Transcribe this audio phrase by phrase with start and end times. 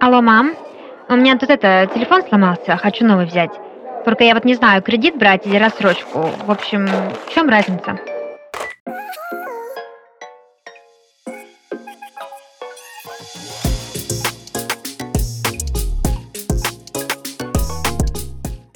[0.00, 0.54] Алло, мам.
[1.08, 3.50] У меня тут это, телефон сломался, хочу новый взять.
[4.04, 6.30] Только я вот не знаю, кредит брать или рассрочку.
[6.46, 7.98] В общем, в чем разница?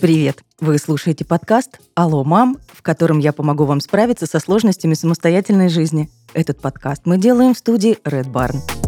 [0.00, 0.39] Привет!
[0.59, 6.11] Вы слушаете подкаст «Алло, мам», в котором я помогу вам справиться со сложностями самостоятельной жизни.
[6.34, 8.81] Этот подкаст мы делаем в студии Red Barn.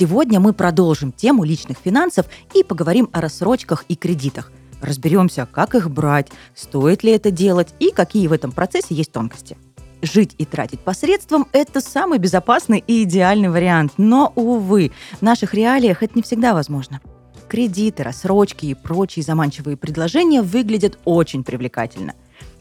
[0.00, 4.50] Сегодня мы продолжим тему личных финансов и поговорим о рассрочках и кредитах.
[4.80, 9.58] Разберемся, как их брать, стоит ли это делать и какие в этом процессе есть тонкости.
[10.00, 13.92] Жить и тратить посредством– это самый безопасный и идеальный вариант.
[13.98, 17.02] Но, увы, в наших реалиях это не всегда возможно.
[17.46, 22.14] Кредиты, рассрочки и прочие заманчивые предложения выглядят очень привлекательно.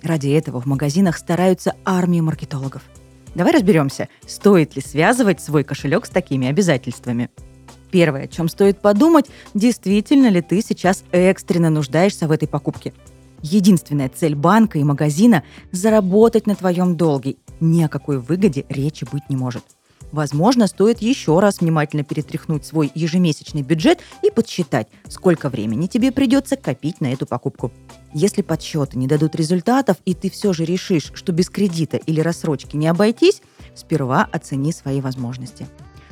[0.03, 2.81] Ради этого в магазинах стараются армии маркетологов.
[3.39, 7.29] Давай разберемся, стоит ли связывать свой кошелек с такими обязательствами.
[7.89, 12.93] Первое, о чем стоит подумать, действительно ли ты сейчас экстренно нуждаешься в этой покупке.
[13.41, 17.37] Единственная цель банка и магазина– заработать на твоем долге.
[17.61, 19.63] Ни о какой выгоде речи быть не может.
[20.11, 26.55] Возможно, стоит еще раз внимательно перетряхнуть свой ежемесячный бюджет и подсчитать, сколько времени тебе придется
[26.55, 27.71] копить на эту покупку.
[28.13, 32.75] Если подсчеты не дадут результатов, и ты все же решишь, что без кредита или рассрочки
[32.75, 33.41] не обойтись,
[33.75, 35.67] сперва оцени свои возможности.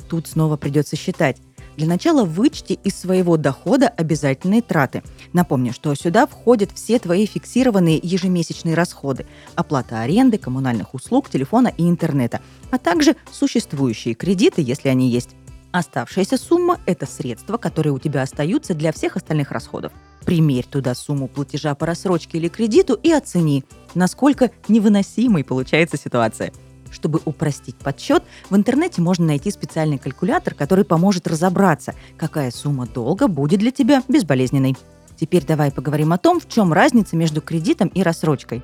[0.08, 1.38] Тут снова придется считать,
[1.78, 5.04] для начала вычти из своего дохода обязательные траты.
[5.32, 11.88] Напомню, что сюда входят все твои фиксированные ежемесячные расходы, оплата аренды, коммунальных услуг, телефона и
[11.88, 12.40] интернета,
[12.72, 15.30] а также существующие кредиты, если они есть.
[15.70, 19.92] Оставшаяся сумма– это средства, которые у тебя остаются для всех остальных расходов.
[20.24, 23.64] Примерь туда сумму платежа по рассрочке или кредиту и оцени,
[23.94, 26.52] насколько невыносимой получается ситуация–
[26.92, 33.28] чтобы упростить подсчет, в интернете можно найти специальный калькулятор, который поможет разобраться, какая сумма долга
[33.28, 34.76] будет для тебя безболезненной.
[35.16, 38.62] Теперь давай поговорим о том, в чем разница между кредитом и рассрочкой.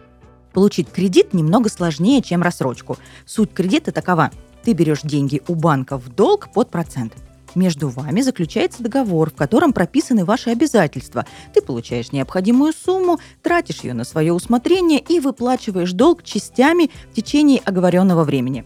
[0.52, 2.96] Получить кредит немного сложнее, чем рассрочку.
[3.26, 4.30] Суть кредита такова.
[4.62, 7.12] Ты берешь деньги у банка в долг под процент.
[7.54, 11.24] Между вами заключается договор, в котором прописаны ваши обязательства.
[11.52, 17.60] Ты получаешь необходимую сумму, тратишь ее на свое усмотрение и выплачиваешь долг частями в течение
[17.64, 18.64] оговоренного времени.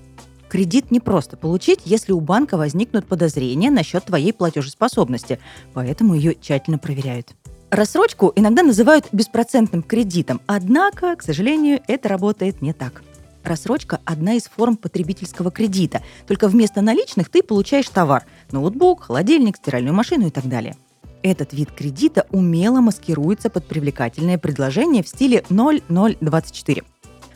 [0.48, 5.38] Кредит не просто получить, если у банка возникнут подозрения насчет твоей платежеспособности,
[5.75, 7.34] поэтому ее тщательно проверяют.
[7.71, 13.03] Рассрочку иногда называют беспроцентным кредитом, однако, к сожалению, это работает не так.
[13.48, 16.03] Рассрочка– одна из форм потребительского кредита.
[16.26, 20.76] Только вместо наличных ты получаешь товар– ноутбук, холодильник, стиральную машину и так далее.
[21.22, 26.82] Этот вид кредита умело маскируется под привлекательное предложение в стиле 0024.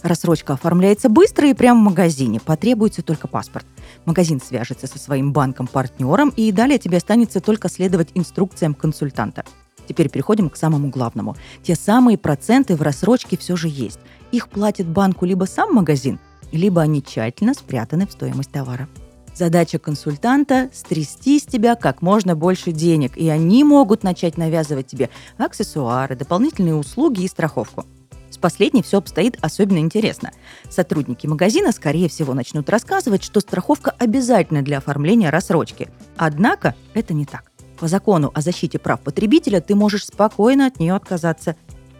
[0.03, 3.65] Рассрочка оформляется быстро и прямо в магазине, потребуется только паспорт.
[4.05, 9.45] Магазин свяжется со своим банком-партнером, и далее тебе останется только следовать инструкциям консультанта.
[9.89, 11.37] Теперь переходим к самому главному.
[11.63, 13.99] Те самые проценты в рассрочке все же есть.
[14.31, 16.19] Их платит банку либо сам магазин,
[16.53, 18.89] либо они тщательно спрятаны в стоимость товара.
[19.35, 25.09] Задача консультанта– стрясти с тебя как можно больше денег, и они могут начать навязывать тебе
[25.39, 27.87] аксессуары, дополнительные услуги и страховку.
[28.31, 30.33] С последней все обстоит особенно интересно.
[30.69, 35.89] Сотрудники магазина, скорее всего, начнут рассказывать, что страховка обязательна для оформления рассрочки.
[36.17, 37.52] Однако это не так.
[37.79, 41.57] По закону о защите прав потребителя ты можешь спокойно от нее отказаться.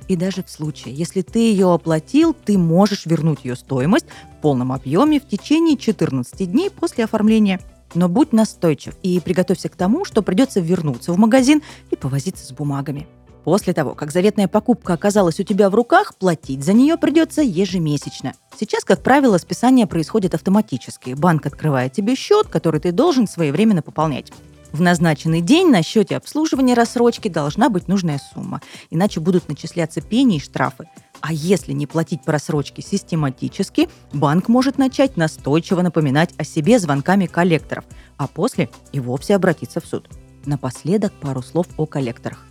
[0.09, 4.07] И даже в случае, если ты ее оплатил, ты можешь вернуть ее стоимость
[4.39, 7.61] в полном объеме в течение 14 дней после оформления.
[7.95, 12.53] Но будь настойчив и приготовься к тому, что придется вернуться в магазин и повозиться с
[12.53, 13.07] бумагами.
[13.45, 18.35] После того, как заветная покупка оказалась у тебя в руках, платить за нее придется ежемесячно.
[18.59, 21.15] Сейчас, как правило, списание происходит автоматически.
[21.15, 24.33] Банк открывает тебе счет, который ты должен своевременно пополнять.
[24.73, 30.37] В назначенный день на счете обслуживания рассрочки должна быть нужная сумма, иначе будут начисляться пени
[30.37, 30.89] и штрафы.
[31.21, 37.27] А если не платить по рассрочке систематически, банк может начать настойчиво напоминать о себе звонками
[37.27, 37.85] коллекторов,
[38.17, 40.09] а после и вовсе обратиться в суд.
[40.47, 42.47] Напоследок пару слов о коллекторах.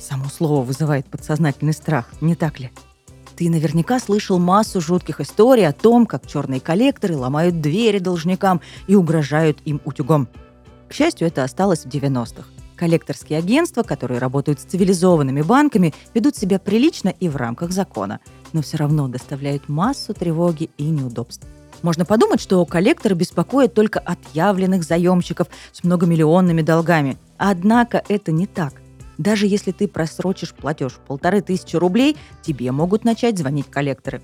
[0.00, 2.70] Само слово вызывает подсознательный страх, не так ли?
[3.36, 8.96] Ты наверняка слышал массу жутких историй о том, как черные коллекторы ломают двери должникам и
[8.96, 10.28] угрожают им утюгом.
[10.88, 12.44] К счастью, это осталось в 90-х.
[12.76, 18.20] Коллекторские агентства, которые работают с цивилизованными банками, ведут себя прилично и в рамках закона,
[18.52, 21.46] но все равно доставляют массу тревоги и неудобств.
[21.82, 27.18] Можно подумать, что коллекторы беспокоят только отъявленных заемщиков с многомиллионными долгами.
[27.36, 28.74] Однако это не так.
[29.18, 34.22] Даже если ты просрочишь платеж в полторы тысячи рублей, тебе могут начать звонить коллекторы.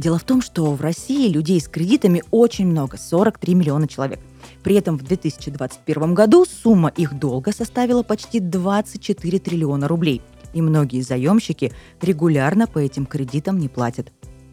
[0.00, 4.18] Дело в том, что в России людей с кредитами очень много, 43 миллиона человек.
[4.62, 10.22] При этом в 2021 году сумма их долга составила почти 24 триллиона рублей.
[10.54, 14.10] И многие заемщики регулярно по этим кредитам не платят.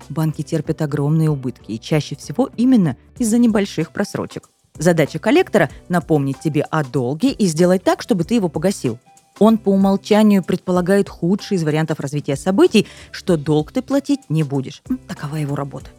[0.10, 4.50] Банки терпят огромные убытки, и чаще всего именно из-за небольших просрочек.
[4.78, 9.00] Задача коллектора– напомнить тебе о долге и сделать так, чтобы ты его погасил.
[9.40, 14.82] Он по умолчанию предполагает худший из вариантов развития событий, что долг ты платить не будешь.
[15.08, 15.90] Такова его работа.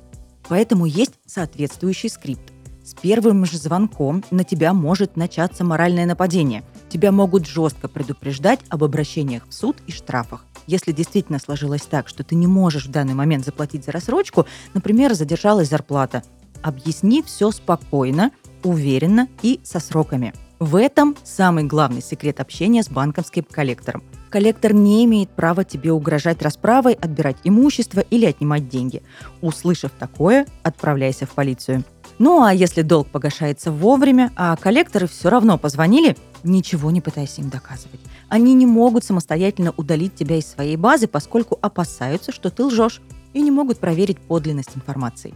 [0.49, 2.52] Поэтому есть соответствующий скрипт.
[2.82, 6.64] С первым же звонком на тебя может начаться моральное нападение.
[6.88, 10.46] Тебя могут жестко предупреждать об обращениях в суд и штрафах.
[10.67, 15.12] Если действительно сложилось так, что ты не можешь в данный момент заплатить за рассрочку, например,
[15.12, 16.23] задержалась зарплата,
[16.62, 18.31] объясни все спокойно,
[18.64, 20.32] уверенно и со сроками.
[20.58, 24.02] В этом самый главный секрет общения с банковским коллектором.
[24.28, 29.02] Коллектор не имеет права тебе угрожать расправой, отбирать имущество или отнимать деньги.
[29.40, 31.84] Услышав такое, отправляйся в полицию.
[32.19, 37.50] Ну а если долг погашается вовремя, а коллекторы все равно позвонили, ничего не пытайся им
[37.50, 38.00] доказывать.
[38.28, 43.00] Они не могут самостоятельно удалить тебя из своей базы, поскольку опасаются, что ты лжешь,
[43.32, 45.34] и не могут проверить подлинность информации.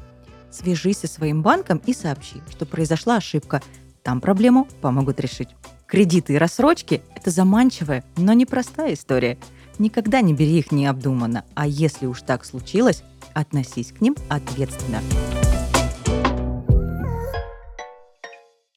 [0.50, 3.62] Свяжись со своим банком и сообщи, что произошла ошибка.
[4.02, 5.50] Там проблему помогут решить.
[5.86, 9.38] Кредиты и рассрочки– это заманчивая, но непростая история.
[9.78, 13.02] Никогда не бери их необдуманно, а если уж так случилось,
[13.34, 15.00] относись к ним ответственно.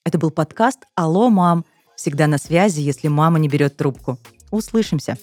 [0.03, 4.19] Это был подкаст «Алло, мам!» Всегда на связи, если мама не берет трубку.
[4.51, 5.17] Услышимся.